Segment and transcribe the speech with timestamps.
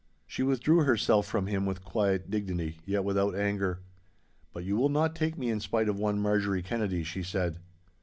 [0.25, 3.81] She withdrew herself from him with quiet dignity, yet without anger.
[4.51, 7.59] 'But you will not take me in spite of one Marjorie Kennedy,' she said.